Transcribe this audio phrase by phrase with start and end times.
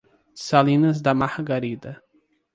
[0.33, 2.03] Salinas da Margarida